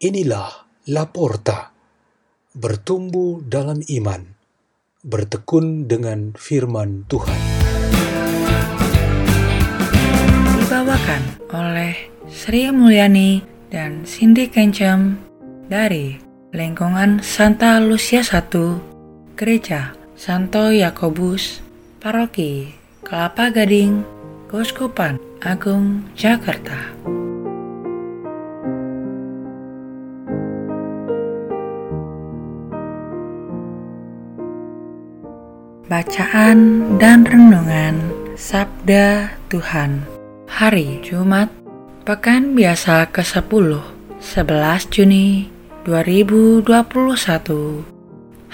Inilah 0.00 0.64
Laporta, 0.88 1.76
bertumbuh 2.56 3.44
dalam 3.44 3.84
iman, 3.84 4.32
bertekun 5.04 5.92
dengan 5.92 6.32
firman 6.40 7.04
Tuhan. 7.04 7.36
Dibawakan 10.56 11.22
oleh 11.52 12.08
Sri 12.32 12.72
Mulyani 12.72 13.44
dan 13.68 14.08
Cindy 14.08 14.48
Kencem 14.48 15.20
dari 15.68 16.16
lingkungan 16.56 17.20
Santa 17.20 17.76
Lucia 17.76 18.24
I, 18.24 18.80
Gereja 19.36 19.92
Santo 20.16 20.72
Yakobus, 20.72 21.60
Paroki 22.00 22.72
Kelapa 23.04 23.52
Gading, 23.52 24.00
Keuskupan 24.48 25.20
Agung 25.44 26.08
Jakarta. 26.16 26.88
Bacaan 35.90 36.86
dan 37.02 37.26
renungan 37.26 37.98
Sabda 38.38 39.34
Tuhan. 39.50 40.06
Hari 40.46 41.02
Jumat 41.02 41.50
Pekan 42.06 42.54
Biasa 42.54 43.10
ke-10 43.10 43.82
11 44.22 44.86
Juni 44.86 45.50
2021 45.82 46.62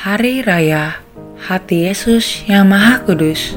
Hari 0.01 0.35
Raya 0.49 1.05
Hati 1.37 1.85
Yesus 1.85 2.41
yang 2.49 2.73
Maha 2.73 3.05
Kudus 3.05 3.53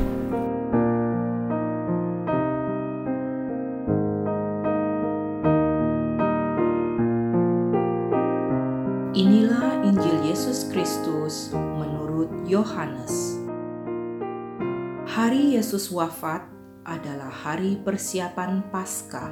Hari 15.20 15.60
Yesus 15.60 15.92
wafat 15.92 16.48
adalah 16.88 17.28
hari 17.28 17.76
persiapan 17.84 18.64
Paskah, 18.72 19.28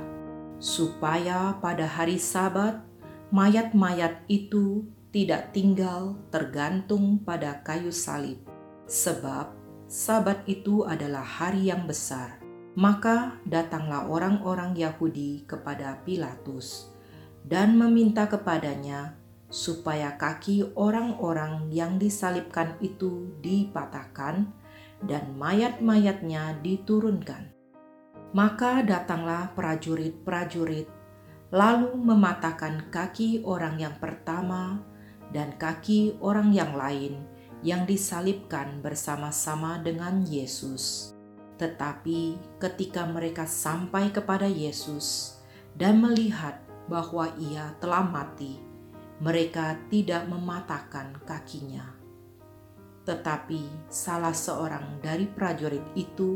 supaya 0.59 1.55
pada 1.63 1.88
hari 1.88 2.19
Sabat 2.19 2.83
mayat-mayat 3.31 4.19
itu 4.27 4.83
tidak 5.15 5.55
tinggal 5.55 6.19
tergantung 6.27 7.23
pada 7.23 7.63
kayu 7.63 7.95
salib, 7.95 8.35
sebab 8.83 9.55
Sabat 9.88 10.43
itu 10.43 10.83
adalah 10.83 11.23
hari 11.23 11.71
yang 11.71 11.88
besar. 11.88 12.35
Maka 12.75 13.39
datanglah 13.47 14.11
orang-orang 14.11 14.75
Yahudi 14.75 15.47
kepada 15.47 16.03
Pilatus 16.03 16.91
dan 17.47 17.80
meminta 17.80 18.27
kepadanya 18.27 19.15
supaya 19.47 20.19
kaki 20.19 20.67
orang-orang 20.75 21.71
yang 21.71 21.95
disalibkan 21.95 22.75
itu 22.83 23.31
dipatahkan 23.39 24.66
dan 25.05 25.37
mayat-mayatnya 25.37 26.57
diturunkan. 26.65 27.53
Maka 28.33 28.81
datanglah 28.81 29.53
prajurit-prajurit, 29.53 30.89
lalu 31.53 31.93
mematahkan 31.95 32.89
kaki 32.91 33.45
orang 33.45 33.79
yang 33.79 33.95
pertama 34.01 34.83
dan 35.31 35.55
kaki 35.55 36.17
orang 36.19 36.51
yang 36.51 36.75
lain 36.75 37.23
yang 37.65 37.87
disalibkan 37.89 38.83
bersama-sama 38.83 39.81
dengan 39.81 40.21
Yesus. 40.27 41.13
Tetapi 41.57 42.37
ketika 42.61 43.09
mereka 43.09 43.49
sampai 43.49 44.13
kepada 44.13 44.45
Yesus 44.45 45.39
dan 45.73 45.97
melihat 45.97 46.61
bahwa 46.86 47.33
ia 47.41 47.73
telah 47.81 48.05
mati, 48.05 48.61
mereka 49.17 49.73
tidak 49.89 50.30
mematahkan 50.30 51.17
kakinya 51.25 51.96
tetapi 53.07 53.87
salah 53.87 54.35
seorang 54.35 54.99
dari 54.99 55.31
prajurit 55.31 55.95
itu 55.95 56.35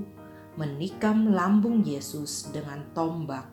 menikam 0.55 1.35
lambung 1.35 1.83
Yesus 1.83 2.47
dengan 2.55 2.87
tombak, 2.95 3.43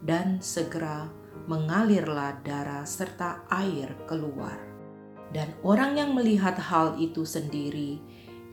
dan 0.00 0.40
segera 0.40 1.12
mengalirlah 1.44 2.40
darah 2.40 2.88
serta 2.88 3.44
air 3.52 3.92
keluar. 4.08 4.56
Dan 5.36 5.52
orang 5.60 6.00
yang 6.00 6.16
melihat 6.16 6.56
hal 6.56 6.96
itu 6.96 7.28
sendiri, 7.28 8.00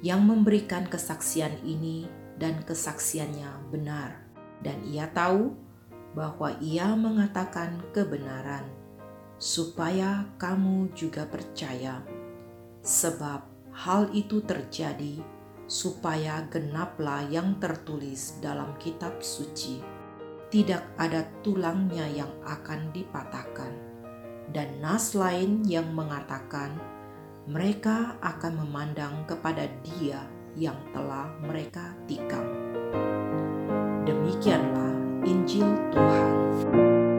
yang 0.03 0.27
memberikan 0.27 0.83
kesaksian 0.83 1.63
ini, 1.63 2.11
dan 2.35 2.59
kesaksiannya 2.67 3.71
benar, 3.71 4.19
dan 4.59 4.83
ia 4.83 5.07
tahu 5.15 5.55
bahwa 6.11 6.59
ia 6.59 6.91
mengatakan 6.91 7.79
kebenaran, 7.95 8.67
supaya 9.39 10.27
kamu 10.35 10.91
juga 10.91 11.23
percaya, 11.29 12.03
sebab 12.83 13.52
hal 13.73 14.09
itu 14.13 14.45
terjadi 14.45 15.17
supaya 15.65 16.45
genaplah 16.53 17.25
yang 17.33 17.57
tertulis 17.57 18.37
dalam 18.37 18.77
kitab 18.77 19.19
suci. 19.25 19.81
Tidak 20.53 21.01
ada 21.01 21.25
tulangnya 21.41 22.05
yang 22.05 22.29
akan 22.45 22.93
dipatahkan, 22.93 23.73
dan 24.53 24.69
nas 24.77 25.17
lain 25.17 25.65
yang 25.65 25.89
mengatakan 25.97 26.77
mereka 27.49 28.13
akan 28.21 28.61
memandang 28.61 29.25
kepada 29.25 29.65
Dia 29.81 30.21
yang 30.53 30.77
telah 30.93 31.33
mereka 31.41 31.97
tikam. 32.05 32.45
Demikianlah 34.05 34.93
Injil 35.25 35.65
Tuhan. 35.89 37.12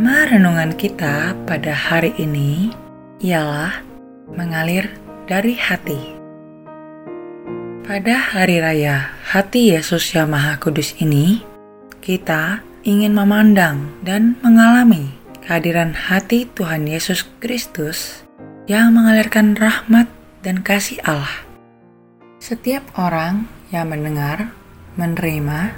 Tema 0.00 0.24
renungan 0.24 0.80
kita 0.80 1.36
pada 1.44 1.76
hari 1.76 2.16
ini 2.16 2.72
ialah 3.20 3.84
mengalir 4.32 4.88
dari 5.28 5.52
hati. 5.52 6.16
Pada 7.84 8.16
hari 8.32 8.64
raya 8.64 9.12
hati 9.28 9.76
Yesus 9.76 10.08
yang 10.16 10.32
Maha 10.32 10.56
Kudus 10.56 10.96
ini, 11.04 11.44
kita 12.00 12.64
ingin 12.80 13.12
memandang 13.12 13.92
dan 14.00 14.40
mengalami 14.40 15.12
kehadiran 15.44 15.92
hati 15.92 16.48
Tuhan 16.48 16.88
Yesus 16.88 17.28
Kristus 17.36 18.24
yang 18.72 18.96
mengalirkan 18.96 19.52
rahmat 19.52 20.08
dan 20.40 20.64
kasih 20.64 20.96
Allah. 21.04 21.44
Setiap 22.40 22.88
orang 22.96 23.44
yang 23.68 23.92
mendengar, 23.92 24.48
menerima, 24.96 25.76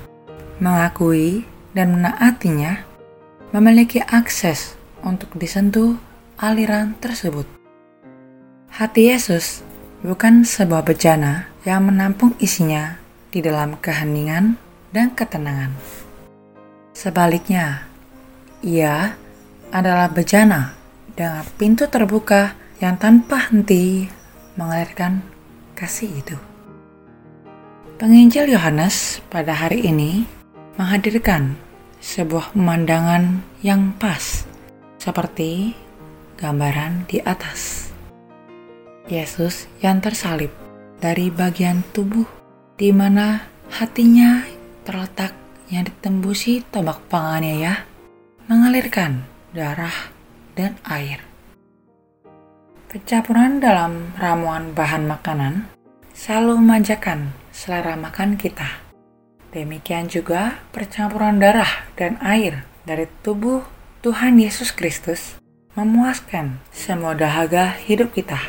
mengakui, 0.62 1.42
dan 1.74 1.98
menaatinya 1.98 2.91
memiliki 3.52 4.00
akses 4.00 4.80
untuk 5.04 5.36
disentuh 5.36 6.00
aliran 6.40 6.96
tersebut. 6.98 7.44
Hati 8.72 9.12
Yesus 9.12 9.60
bukan 10.00 10.48
sebuah 10.48 10.88
bejana 10.88 11.52
yang 11.68 11.84
menampung 11.84 12.32
isinya 12.40 12.96
di 13.28 13.44
dalam 13.44 13.76
keheningan 13.76 14.56
dan 14.90 15.12
ketenangan. 15.12 15.76
Sebaliknya, 16.96 17.84
ia 18.64 19.16
adalah 19.68 20.08
bejana 20.08 20.72
dengan 21.12 21.44
pintu 21.60 21.84
terbuka 21.92 22.56
yang 22.80 22.96
tanpa 22.96 23.52
henti 23.52 24.08
mengalirkan 24.56 25.20
kasih 25.76 26.08
itu. 26.08 26.36
Penginjil 28.00 28.48
Yohanes 28.50 29.20
pada 29.28 29.54
hari 29.54 29.84
ini 29.86 30.24
menghadirkan 30.80 31.54
sebuah 32.02 32.50
pemandangan 32.58 33.46
yang 33.62 33.94
pas, 33.94 34.42
seperti 34.98 35.70
gambaran 36.34 37.06
di 37.06 37.22
atas. 37.22 37.94
Yesus 39.06 39.70
yang 39.78 40.02
tersalib 40.02 40.50
dari 40.98 41.30
bagian 41.30 41.86
tubuh 41.94 42.26
di 42.74 42.90
mana 42.90 43.46
hatinya 43.70 44.42
terletak 44.82 45.30
yang 45.70 45.86
ditembusi 45.86 46.66
tombak 46.74 46.98
penganiaya 47.06 47.86
mengalirkan 48.50 49.22
darah 49.54 50.10
dan 50.58 50.74
air. 50.82 51.22
Pencampuran 52.90 53.62
dalam 53.62 54.10
ramuan 54.18 54.74
bahan 54.74 55.06
makanan 55.06 55.70
selalu 56.12 56.60
memanjakan 56.60 57.32
selera 57.54 57.96
makan 57.96 58.36
kita 58.36 58.91
Demikian 59.52 60.08
juga 60.08 60.64
percampuran 60.72 61.36
darah 61.36 61.84
dan 61.92 62.16
air 62.24 62.64
dari 62.88 63.04
tubuh 63.20 63.60
Tuhan 64.00 64.40
Yesus 64.40 64.72
Kristus 64.72 65.36
memuaskan 65.76 66.56
semua 66.72 67.12
dahaga 67.12 67.76
hidup 67.84 68.16
kita. 68.16 68.40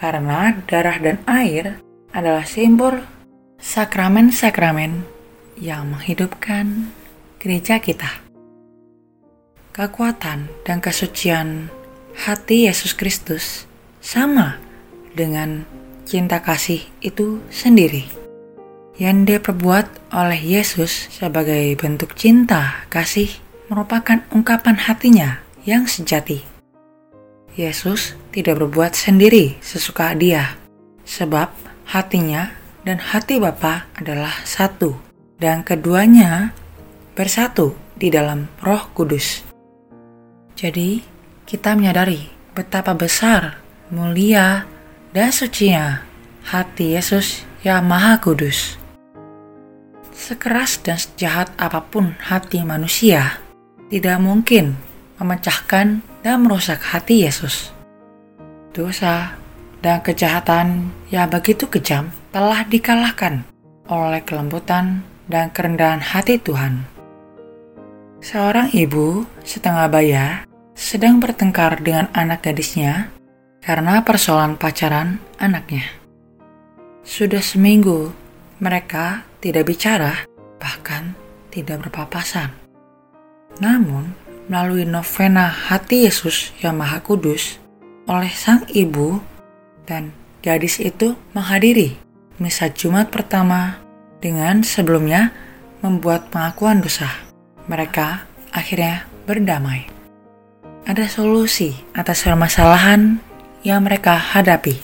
Karena 0.00 0.56
darah 0.64 0.96
dan 0.96 1.20
air 1.28 1.76
adalah 2.16 2.48
simbol 2.48 3.04
sakramen-sakramen 3.60 5.04
yang 5.60 5.92
menghidupkan 5.92 6.88
gereja 7.36 7.76
kita. 7.76 8.08
Kekuatan 9.76 10.48
dan 10.64 10.80
kesucian 10.80 11.68
hati 12.16 12.64
Yesus 12.64 12.96
Kristus 12.96 13.68
sama 14.00 14.56
dengan 15.12 15.68
cinta 16.08 16.40
kasih 16.40 16.80
itu 17.04 17.44
sendiri. 17.52 18.19
Yang 19.00 19.40
diperbuat 19.40 20.12
oleh 20.12 20.60
Yesus 20.60 21.08
sebagai 21.08 21.72
bentuk 21.80 22.12
cinta 22.12 22.84
kasih 22.92 23.32
merupakan 23.72 24.20
ungkapan 24.28 24.76
hatinya 24.76 25.40
yang 25.64 25.88
sejati. 25.88 26.44
Yesus 27.56 28.12
tidak 28.28 28.60
berbuat 28.60 28.92
sendiri 28.92 29.56
sesuka 29.64 30.12
dia, 30.12 30.52
sebab 31.08 31.48
hatinya 31.88 32.52
dan 32.84 33.00
hati 33.00 33.40
Bapa 33.40 33.88
adalah 33.96 34.36
satu, 34.44 35.00
dan 35.40 35.64
keduanya 35.64 36.52
bersatu 37.16 37.72
di 37.96 38.12
dalam 38.12 38.52
Roh 38.60 38.84
Kudus. 38.92 39.44
Jadi, 40.56 41.00
kita 41.48 41.72
menyadari 41.72 42.28
betapa 42.52 42.92
besar, 42.92 43.64
mulia, 43.88 44.68
dan 45.16 45.32
sucinya 45.32 46.04
hati 46.44 46.96
Yesus 46.96 47.48
yang 47.64 47.84
Maha 47.84 48.20
Kudus. 48.20 48.79
Sekeras 50.20 50.84
dan 50.84 51.00
sejahat 51.00 51.48
apa 51.56 51.80
pun 51.80 52.12
hati 52.20 52.60
manusia, 52.60 53.40
tidak 53.88 54.20
mungkin 54.20 54.76
memecahkan 55.16 56.04
dan 56.20 56.36
merusak 56.44 56.76
hati 56.84 57.24
Yesus. 57.24 57.72
Dosa 58.76 59.32
dan 59.80 60.04
kejahatan 60.04 60.92
yang 61.08 61.32
begitu 61.32 61.64
kejam 61.72 62.12
telah 62.36 62.68
dikalahkan 62.68 63.48
oleh 63.88 64.20
kelembutan 64.20 65.00
dan 65.24 65.48
kerendahan 65.56 66.04
hati 66.04 66.36
Tuhan. 66.36 66.84
Seorang 68.20 68.76
ibu 68.76 69.24
setengah 69.40 69.88
baya 69.88 70.44
sedang 70.76 71.16
bertengkar 71.16 71.80
dengan 71.80 72.12
anak 72.12 72.44
gadisnya 72.44 73.08
karena 73.64 74.04
persoalan 74.04 74.60
pacaran 74.60 75.16
anaknya. 75.40 75.88
Sudah 77.08 77.40
seminggu 77.40 78.12
mereka 78.60 79.24
tidak 79.40 79.72
bicara, 79.72 80.28
bahkan 80.60 81.16
tidak 81.50 81.88
berpapasan. 81.88 82.52
Namun, 83.58 84.14
melalui 84.46 84.86
novena 84.86 85.50
Hati 85.50 86.06
Yesus 86.06 86.54
yang 86.62 86.78
Maha 86.78 87.02
Kudus 87.02 87.58
oleh 88.10 88.30
sang 88.34 88.66
ibu 88.70 89.22
dan 89.86 90.10
gadis 90.42 90.82
itu 90.82 91.14
menghadiri 91.36 91.94
misa 92.42 92.66
Jumat 92.72 93.12
pertama 93.12 93.78
dengan 94.18 94.66
sebelumnya 94.66 95.30
membuat 95.80 96.28
pengakuan 96.32 96.82
dosa. 96.82 97.08
Mereka 97.70 98.26
akhirnya 98.50 99.06
berdamai. 99.24 99.86
Ada 100.88 101.06
solusi 101.06 101.76
atas 101.94 102.24
permasalahan 102.24 103.20
yang 103.62 103.84
mereka 103.84 104.16
hadapi. 104.16 104.80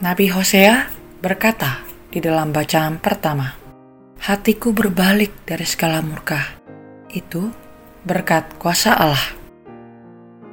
Nabi 0.00 0.32
Hosea 0.32 0.88
berkata 1.20 1.89
di 2.10 2.18
dalam 2.18 2.50
bacaan 2.50 2.98
pertama, 2.98 3.60
Hatiku 4.20 4.76
berbalik 4.76 5.48
dari 5.48 5.64
segala 5.64 6.04
murka. 6.04 6.60
Itu 7.08 7.48
berkat 8.04 8.60
kuasa 8.60 8.92
Allah. 8.92 9.26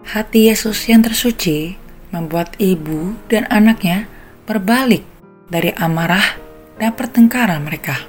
Hati 0.08 0.48
Yesus 0.48 0.88
yang 0.88 1.04
tersuci 1.04 1.76
membuat 2.16 2.56
ibu 2.64 3.12
dan 3.28 3.44
anaknya 3.52 4.08
berbalik 4.48 5.04
dari 5.52 5.76
amarah 5.76 6.40
dan 6.80 6.96
pertengkaran 6.96 7.60
mereka. 7.68 8.00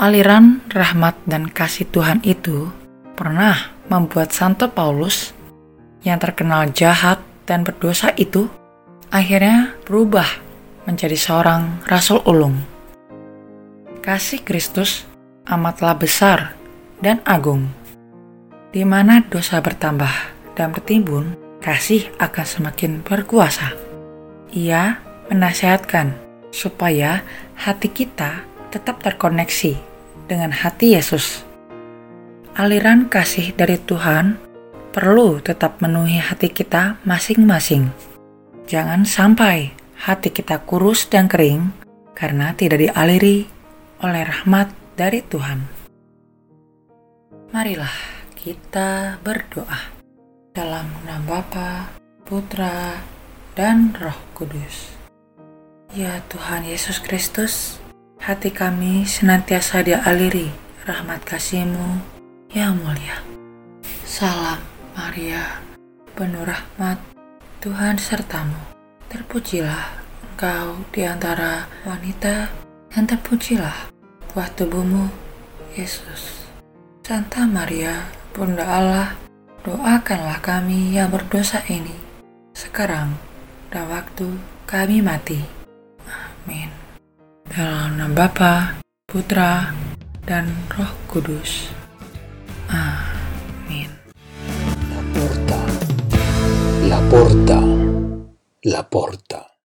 Aliran 0.00 0.64
rahmat 0.72 1.20
dan 1.28 1.52
kasih 1.52 1.84
Tuhan 1.92 2.24
itu 2.24 2.72
pernah 3.12 3.76
membuat 3.92 4.32
Santo 4.32 4.72
Paulus 4.72 5.36
yang 6.00 6.16
terkenal 6.16 6.72
jahat 6.72 7.20
dan 7.44 7.60
berdosa 7.60 8.16
itu 8.16 8.48
akhirnya 9.12 9.76
berubah 9.84 10.45
menjadi 10.86 11.18
seorang 11.18 11.82
rasul 11.84 12.22
ulung. 12.24 12.56
Kasih 14.00 14.40
Kristus 14.46 15.02
amatlah 15.44 15.98
besar 15.98 16.54
dan 17.02 17.18
agung. 17.26 17.66
Di 18.70 18.86
mana 18.86 19.20
dosa 19.26 19.58
bertambah 19.58 20.10
dan 20.54 20.70
bertimbun, 20.70 21.34
kasih 21.58 22.06
akan 22.22 22.46
semakin 22.46 23.02
berkuasa. 23.02 23.74
Ia 24.54 25.02
menasihatkan 25.26 26.14
supaya 26.54 27.26
hati 27.58 27.90
kita 27.90 28.46
tetap 28.70 29.02
terkoneksi 29.02 29.74
dengan 30.30 30.54
hati 30.54 30.94
Yesus. 30.94 31.42
Aliran 32.56 33.10
kasih 33.10 33.52
dari 33.52 33.76
Tuhan 33.76 34.38
perlu 34.96 35.44
tetap 35.44 35.82
memenuhi 35.84 36.16
hati 36.16 36.48
kita 36.48 36.96
masing-masing. 37.04 37.92
Jangan 38.64 39.04
sampai 39.04 39.76
hati 39.96 40.28
kita 40.28 40.60
kurus 40.68 41.08
dan 41.08 41.26
kering 41.26 41.72
karena 42.12 42.52
tidak 42.52 42.84
dialiri 42.84 43.48
oleh 44.04 44.22
rahmat 44.28 44.72
dari 44.96 45.24
Tuhan. 45.24 45.64
Marilah 47.52 47.96
kita 48.36 49.16
berdoa 49.24 49.96
dalam 50.52 50.88
nama 51.04 51.24
Bapa, 51.24 51.88
Putra, 52.24 53.00
dan 53.56 53.96
Roh 53.96 54.16
Kudus. 54.36 54.92
Ya 55.96 56.20
Tuhan 56.28 56.68
Yesus 56.68 57.00
Kristus, 57.00 57.80
hati 58.20 58.52
kami 58.52 59.08
senantiasa 59.08 59.80
dialiri 59.80 60.52
rahmat 60.84 61.24
kasih-Mu 61.24 61.88
yang 62.52 62.76
mulia. 62.84 63.24
Salam 64.04 64.60
Maria, 64.92 65.60
penuh 66.12 66.44
rahmat, 66.44 67.00
Tuhan 67.64 67.96
sertamu 67.96 68.75
Terpujilah 69.06 70.02
engkau 70.34 70.82
di 70.90 71.06
antara 71.06 71.64
wanita, 71.86 72.50
dan 72.92 73.04
terpujilah 73.06 73.88
buah 74.34 74.50
tubuhmu, 74.52 75.08
Yesus. 75.72 76.44
Santa 77.06 77.46
Maria, 77.46 78.10
Bunda 78.34 78.66
Allah, 78.66 79.14
doakanlah 79.62 80.42
kami 80.42 80.98
yang 80.98 81.08
berdosa 81.08 81.62
ini, 81.70 81.94
sekarang 82.50 83.14
dan 83.70 83.86
waktu 83.88 84.26
kami 84.66 85.00
mati. 85.00 85.38
Amin. 86.08 86.68
Dalam 87.46 87.96
nama 87.96 88.12
Bapa, 88.12 88.54
Putra, 89.06 89.70
dan 90.26 90.50
Roh 90.74 90.92
Kudus. 91.06 91.70
Amin. 92.66 93.88
La 94.90 95.00
porta. 95.14 95.60
La 96.90 97.00
porta. 97.06 97.75
La 98.62 98.88
porta. 98.88 99.55